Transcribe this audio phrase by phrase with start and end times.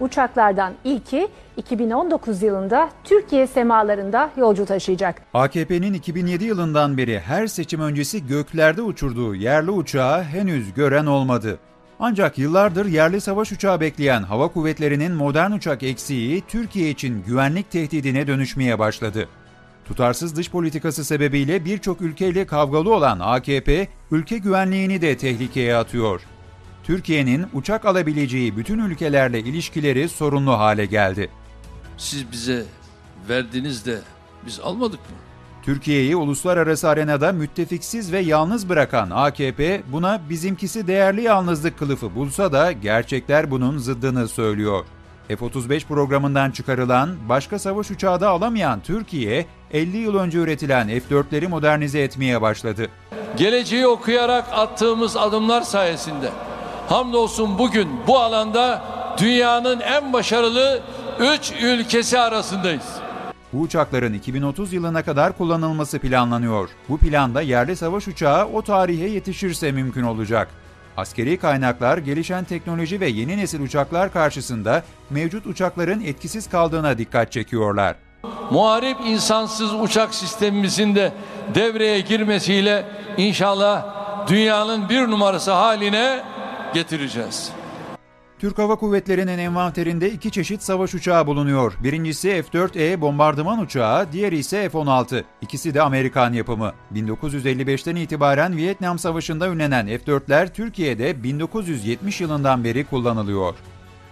[0.00, 5.22] Uçaklardan ilki 2019 yılında Türkiye semalarında yolcu taşıyacak.
[5.34, 11.58] AKP'nin 2007 yılından beri her seçim öncesi göklerde uçurduğu yerli uçağı henüz gören olmadı.
[12.00, 18.26] Ancak yıllardır yerli savaş uçağı bekleyen hava kuvvetlerinin modern uçak eksiği Türkiye için güvenlik tehdidine
[18.26, 19.28] dönüşmeye başladı.
[19.84, 26.20] Tutarsız dış politikası sebebiyle birçok ülkeyle kavgalı olan AKP, ülke güvenliğini de tehlikeye atıyor.
[26.90, 31.30] Türkiye'nin uçak alabileceği bütün ülkelerle ilişkileri sorunlu hale geldi.
[31.96, 32.64] Siz bize
[33.28, 33.98] verdiniz de
[34.46, 35.16] biz almadık mı?
[35.62, 42.72] Türkiye'yi uluslararası arenada müttefiksiz ve yalnız bırakan AKP buna bizimkisi değerli yalnızlık kılıfı bulsa da
[42.72, 44.84] gerçekler bunun zıddını söylüyor.
[45.28, 52.00] F-35 programından çıkarılan, başka savaş uçağı da alamayan Türkiye, 50 yıl önce üretilen F-4'leri modernize
[52.00, 52.88] etmeye başladı.
[53.36, 56.30] Geleceği okuyarak attığımız adımlar sayesinde
[56.90, 58.82] hamdolsun bugün bu alanda
[59.18, 60.80] dünyanın en başarılı
[61.18, 62.84] 3 ülkesi arasındayız.
[63.52, 66.68] Bu uçakların 2030 yılına kadar kullanılması planlanıyor.
[66.88, 70.48] Bu planda yerli savaş uçağı o tarihe yetişirse mümkün olacak.
[70.96, 77.96] Askeri kaynaklar, gelişen teknoloji ve yeni nesil uçaklar karşısında mevcut uçakların etkisiz kaldığına dikkat çekiyorlar.
[78.50, 81.12] Muharip insansız uçak sistemimizin de
[81.54, 82.84] devreye girmesiyle
[83.16, 83.86] inşallah
[84.28, 86.22] dünyanın bir numarası haline
[86.74, 87.52] getireceğiz.
[88.40, 91.72] Türk Hava Kuvvetleri'nin envanterinde iki çeşit savaş uçağı bulunuyor.
[91.82, 95.24] Birincisi F-4E bombardıman uçağı, diğeri ise F-16.
[95.40, 96.72] İkisi de Amerikan yapımı.
[96.94, 103.54] 1955'ten itibaren Vietnam Savaşı'nda ünlenen F-4'ler Türkiye'de 1970 yılından beri kullanılıyor.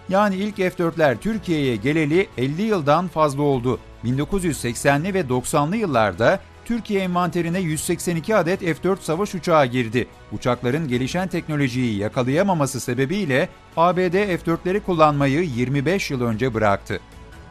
[0.08, 3.78] Yani ilk F-4'ler Türkiye'ye geleli 50 yıldan fazla oldu.
[4.04, 10.06] 1980'li ve 90'lı yıllarda Türkiye envanterine 182 adet F-4 savaş uçağı girdi.
[10.32, 17.00] Uçakların gelişen teknolojiyi yakalayamaması sebebiyle ABD F-4'leri kullanmayı 25 yıl önce bıraktı.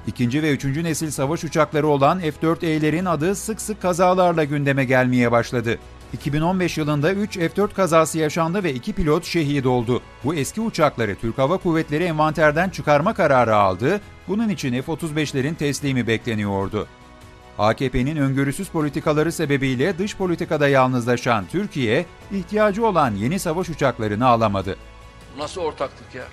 [0.07, 5.79] İkinci ve üçüncü nesil savaş uçakları olan F-4E'lerin adı sık sık kazalarla gündeme gelmeye başladı.
[6.13, 10.01] 2015 yılında 3 F-4 kazası yaşandı ve 2 pilot şehit oldu.
[10.23, 14.01] Bu eski uçakları Türk Hava Kuvvetleri envanterden çıkarma kararı aldı.
[14.27, 16.87] Bunun için F-35'lerin teslimi bekleniyordu.
[17.59, 24.77] AKP'nin öngörüsüz politikaları sebebiyle dış politikada yalnızlaşan Türkiye, ihtiyacı olan yeni savaş uçaklarını alamadı.
[25.37, 26.23] Nasıl ortaklık ya?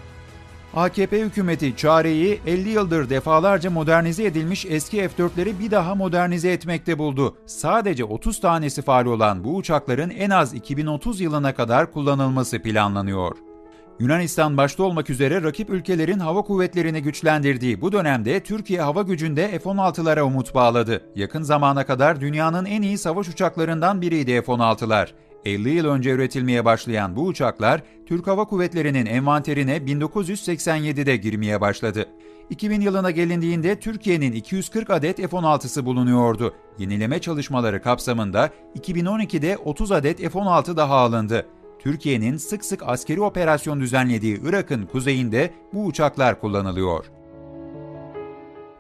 [0.77, 7.37] AKP hükümeti çareyi 50 yıldır defalarca modernize edilmiş eski F-4'leri bir daha modernize etmekte buldu.
[7.47, 13.54] Sadece 30 tanesi faal olan bu uçakların en az 2030 yılına kadar kullanılması planlanıyor.
[14.01, 20.21] Yunanistan başta olmak üzere rakip ülkelerin hava kuvvetlerini güçlendirdiği bu dönemde Türkiye hava gücünde F-16'lara
[20.21, 21.03] umut bağladı.
[21.15, 25.09] Yakın zamana kadar dünyanın en iyi savaş uçaklarından biriydi F-16'lar.
[25.45, 32.07] 50 yıl önce üretilmeye başlayan bu uçaklar Türk Hava Kuvvetleri'nin envanterine 1987'de girmeye başladı.
[32.51, 36.55] 2000 yılına gelindiğinde Türkiye'nin 240 adet F-16'sı bulunuyordu.
[36.79, 41.47] Yenileme çalışmaları kapsamında 2012'de 30 adet F-16 daha alındı.
[41.85, 47.05] Türkiye'nin sık sık askeri operasyon düzenlediği Irak'ın kuzeyinde bu uçaklar kullanılıyor.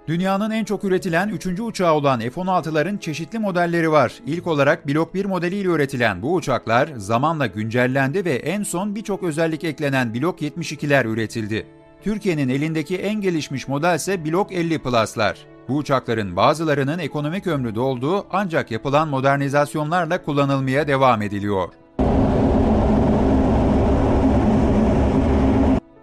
[0.08, 1.60] Dünyanın en çok üretilen 3.
[1.60, 4.12] uçağı olan F-16'ların çeşitli modelleri var.
[4.26, 9.64] İlk olarak Blok 1 modeliyle üretilen bu uçaklar zamanla güncellendi ve en son birçok özellik
[9.64, 11.66] eklenen Blok 72'ler üretildi.
[12.02, 15.46] Türkiye'nin elindeki en gelişmiş model ise Blok 50 Plus'lar.
[15.68, 21.83] Bu uçakların bazılarının ekonomik ömrü dolduğu ancak yapılan modernizasyonlarla kullanılmaya devam ediliyor.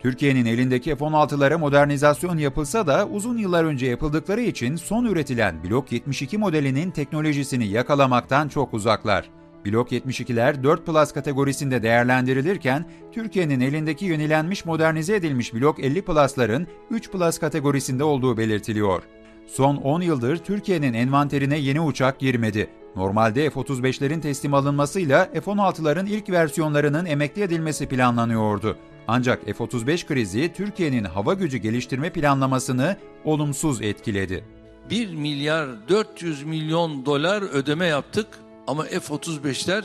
[0.01, 6.37] Türkiye'nin elindeki F-16'lara modernizasyon yapılsa da uzun yıllar önce yapıldıkları için son üretilen Blok 72
[6.37, 9.29] modelinin teknolojisini yakalamaktan çok uzaklar.
[9.65, 17.11] Blok 72'ler 4 Plus kategorisinde değerlendirilirken Türkiye'nin elindeki yenilenmiş modernize edilmiş Blok 50 Plus'ların 3
[17.11, 19.03] Plus kategorisinde olduğu belirtiliyor.
[19.47, 22.67] Son 10 yıldır Türkiye'nin envanterine yeni uçak girmedi.
[22.95, 28.77] Normalde F-35'lerin teslim alınmasıyla F-16'ların ilk versiyonlarının emekli edilmesi planlanıyordu.
[29.07, 34.43] Ancak F-35 krizi Türkiye'nin hava gücü geliştirme planlamasını olumsuz etkiledi.
[34.89, 38.27] 1 milyar 400 milyon dolar ödeme yaptık
[38.67, 39.83] ama F-35'ler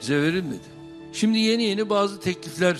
[0.00, 0.74] bize verilmedi.
[1.12, 2.76] Şimdi yeni yeni bazı teklifler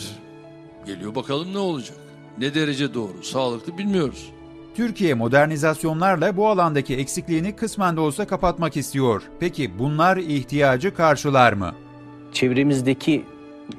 [0.86, 1.14] geliyor.
[1.14, 1.96] Bakalım ne olacak?
[2.38, 4.30] Ne derece doğru, sağlıklı bilmiyoruz.
[4.76, 9.22] Türkiye modernizasyonlarla bu alandaki eksikliğini kısmen de olsa kapatmak istiyor.
[9.40, 11.74] Peki bunlar ihtiyacı karşılar mı?
[12.32, 13.24] Çevremizdeki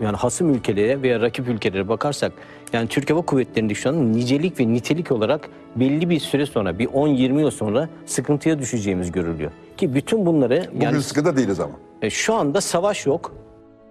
[0.01, 2.31] yani hasım ülkelere veya rakip ülkelere bakarsak
[2.73, 6.87] yani Türk Hava Kuvvetleri'nde şu an nicelik ve nitelik olarak belli bir süre sonra bir
[6.87, 9.51] 10-20 yıl sonra sıkıntıya düşeceğimiz görülüyor.
[9.77, 11.73] Ki bütün bunları Bugün yani sıkıda değiliz ama.
[12.01, 13.35] e, şu anda savaş yok.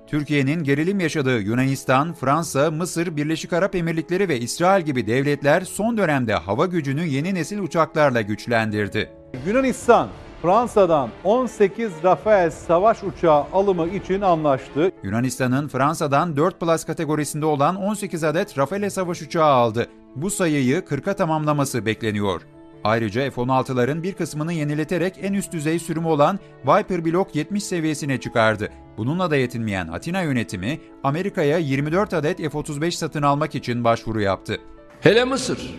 [0.07, 6.35] Türkiye'nin gerilim yaşadığı Yunanistan, Fransa, Mısır, Birleşik Arap Emirlikleri ve İsrail gibi devletler son dönemde
[6.35, 9.11] hava gücünü yeni nesil uçaklarla güçlendirdi.
[9.47, 10.09] Yunanistan,
[10.45, 14.93] Fransa'dan 18 Rafael savaş uçağı alımı için anlaştı.
[15.03, 19.89] Yunanistan'ın Fransa'dan 4 Plus kategorisinde olan 18 adet Rafale savaş uçağı aldı.
[20.17, 22.43] Bu sayıyı 40'a tamamlaması bekleniyor.
[22.85, 28.69] Ayrıca F-16'ların bir kısmını yenileterek en üst düzey sürümü olan Viper Block 70 seviyesine çıkardı.
[28.97, 34.59] Bununla da yetinmeyen Atina yönetimi Amerika'ya 24 adet F-35 satın almak için başvuru yaptı.
[35.01, 35.75] Hele Mısır.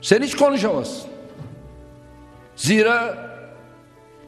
[0.00, 1.10] Sen hiç konuşamazsın.
[2.56, 3.31] Zira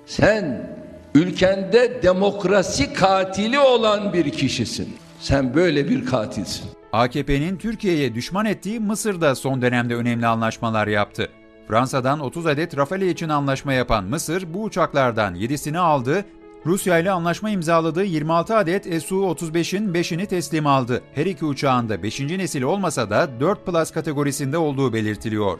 [0.06, 0.70] sen
[1.14, 4.96] ülkende demokrasi katili olan bir kişisin.
[5.20, 6.70] Sen böyle bir katilsin.
[6.92, 11.28] AKP'nin Türkiye'ye düşman ettiği Mısır'da son dönemde önemli anlaşmalar yaptı.
[11.68, 16.24] Fransa'dan 30 adet Rafale için anlaşma yapan Mısır bu uçaklardan 7'sini aldı,
[16.66, 21.02] Rusya ile anlaşma imzaladığı 26 adet Su-35'in 5'ini teslim aldı.
[21.14, 22.20] Her iki uçağın da 5.
[22.20, 25.58] nesil olmasa da 4 Plus kategorisinde olduğu belirtiliyor.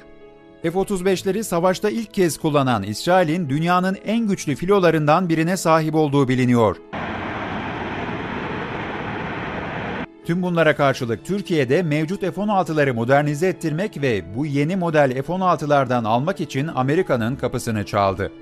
[0.64, 6.76] F-35'leri savaşta ilk kez kullanan İsrail'in dünyanın en güçlü filolarından birine sahip olduğu biliniyor.
[10.26, 16.66] Tüm bunlara karşılık Türkiye'de mevcut F-16'ları modernize ettirmek ve bu yeni model F-16'lardan almak için
[16.74, 18.32] Amerika'nın kapısını çaldı.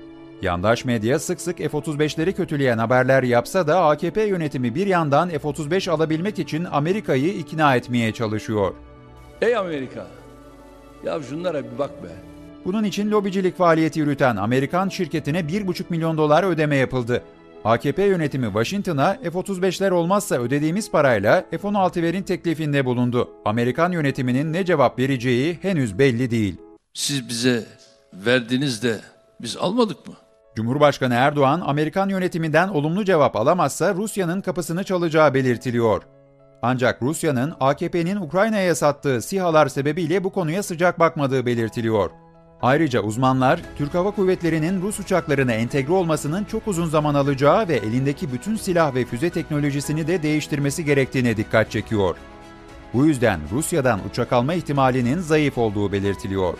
[0.41, 6.39] Yandaş medya sık sık F-35'leri kötüleyen haberler yapsa da AKP yönetimi bir yandan F-35 alabilmek
[6.39, 8.73] için Amerika'yı ikna etmeye çalışıyor.
[9.41, 10.22] Ey Amerika!
[11.03, 12.07] Ya şunlara bir bak be.
[12.65, 17.23] Bunun için lobicilik faaliyeti yürüten Amerikan şirketine 1,5 milyon dolar ödeme yapıldı.
[17.65, 23.29] AKP yönetimi Washington'a F-35'ler olmazsa ödediğimiz parayla F-16 verin teklifinde bulundu.
[23.45, 26.55] Amerikan yönetiminin ne cevap vereceği henüz belli değil.
[26.93, 27.65] Siz bize
[28.13, 28.99] verdiniz de
[29.41, 30.13] biz almadık mı?
[30.55, 36.03] Cumhurbaşkanı Erdoğan, Amerikan yönetiminden olumlu cevap alamazsa Rusya'nın kapısını çalacağı belirtiliyor.
[36.65, 42.09] Ancak Rusya'nın AKP'nin Ukrayna'ya sattığı SİHA'lar sebebiyle bu konuya sıcak bakmadığı belirtiliyor.
[42.61, 48.33] Ayrıca uzmanlar, Türk Hava Kuvvetleri'nin Rus uçaklarına entegre olmasının çok uzun zaman alacağı ve elindeki
[48.33, 52.15] bütün silah ve füze teknolojisini de değiştirmesi gerektiğine dikkat çekiyor.
[52.93, 56.53] Bu yüzden Rusya'dan uçak alma ihtimalinin zayıf olduğu belirtiliyor.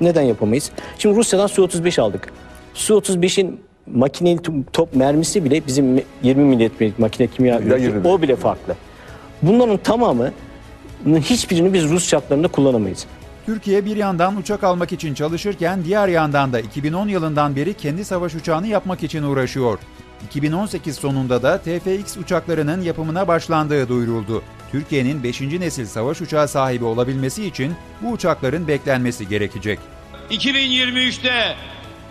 [0.00, 0.70] Neden yapamayız?
[0.98, 2.32] Şimdi Rusya'dan Su-35 aldık.
[2.74, 4.38] Su-35'in makineli
[4.72, 8.04] top mermisi bile bizim 20 milimetrelik makine kimya üretiyor.
[8.04, 8.74] o bile farklı.
[9.42, 10.32] Bunların tamamı
[11.06, 13.06] hiçbirini biz Rus şartlarında kullanamayız.
[13.46, 18.34] Türkiye bir yandan uçak almak için çalışırken diğer yandan da 2010 yılından beri kendi savaş
[18.34, 19.78] uçağını yapmak için uğraşıyor.
[20.24, 24.42] 2018 sonunda da TFX uçaklarının yapımına başlandığı duyuruldu.
[24.72, 25.40] Türkiye'nin 5.
[25.40, 29.78] nesil savaş uçağı sahibi olabilmesi için bu uçakların beklenmesi gerekecek.
[30.30, 31.56] 2023'te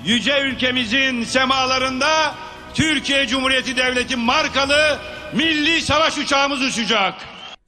[0.06, 2.36] yüce ülkemizin semalarında
[2.74, 4.98] Türkiye Cumhuriyeti Devleti markalı
[5.34, 7.14] milli savaş uçağımız uçacak.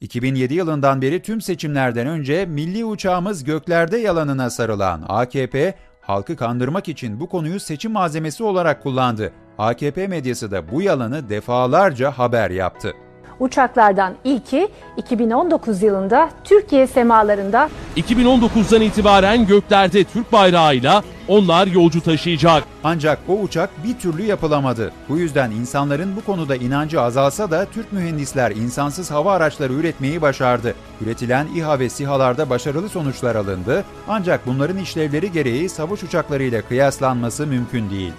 [0.00, 7.20] 2007 yılından beri tüm seçimlerden önce milli uçağımız göklerde yalanına sarılan AKP, halkı kandırmak için
[7.20, 9.32] bu konuyu seçim malzemesi olarak kullandı.
[9.58, 12.92] AKP medyası da bu yalanı defalarca haber yaptı.
[13.40, 22.64] Uçaklardan ilki 2019 yılında Türkiye semalarında 2019'dan itibaren göklerde Türk bayrağıyla onlar yolcu taşıyacak.
[22.84, 24.92] Ancak o uçak bir türlü yapılamadı.
[25.08, 30.74] Bu yüzden insanların bu konuda inancı azalsa da Türk mühendisler insansız hava araçları üretmeyi başardı.
[31.00, 37.90] Üretilen İHA ve SİHA'larda başarılı sonuçlar alındı ancak bunların işlevleri gereği savaş uçaklarıyla kıyaslanması mümkün
[37.90, 38.12] değil.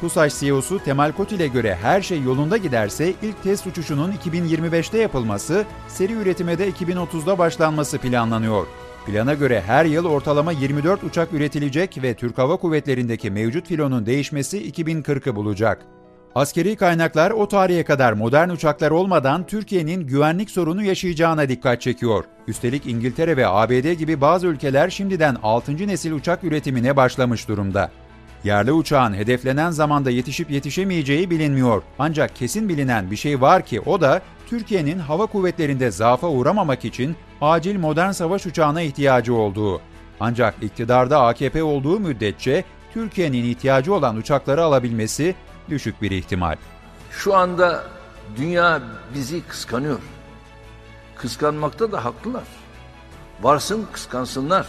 [0.00, 6.12] TUSAŞ CEO'su Temel Kotil'e göre her şey yolunda giderse ilk test uçuşunun 2025'te yapılması, seri
[6.12, 8.66] üretime de 2030'da başlanması planlanıyor.
[9.08, 14.70] Plana göre her yıl ortalama 24 uçak üretilecek ve Türk Hava Kuvvetleri'ndeki mevcut filonun değişmesi
[14.70, 15.82] 2040'ı bulacak.
[16.34, 22.24] Askeri kaynaklar o tarihe kadar modern uçaklar olmadan Türkiye'nin güvenlik sorunu yaşayacağına dikkat çekiyor.
[22.48, 25.72] Üstelik İngiltere ve ABD gibi bazı ülkeler şimdiden 6.
[25.88, 27.90] nesil uçak üretimine başlamış durumda.
[28.44, 31.82] Yerli uçağın hedeflenen zamanda yetişip yetişemeyeceği bilinmiyor.
[31.98, 37.16] Ancak kesin bilinen bir şey var ki o da Türkiye'nin hava kuvvetlerinde zaafa uğramamak için
[37.40, 39.80] acil modern savaş uçağına ihtiyacı olduğu.
[40.20, 42.64] Ancak iktidarda AKP olduğu müddetçe
[42.94, 45.34] Türkiye'nin ihtiyacı olan uçakları alabilmesi
[45.68, 46.56] düşük bir ihtimal.
[47.10, 47.84] Şu anda
[48.36, 48.80] dünya
[49.14, 49.98] bizi kıskanıyor.
[51.16, 52.44] Kıskanmakta da haklılar.
[53.42, 54.66] Varsın kıskansınlar.